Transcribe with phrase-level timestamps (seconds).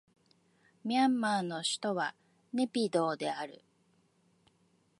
[0.83, 2.15] ミャンマーの首都は
[2.53, 3.63] ネピドーである